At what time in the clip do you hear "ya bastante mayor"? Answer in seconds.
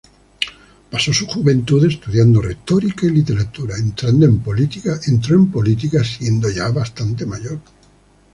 6.49-7.59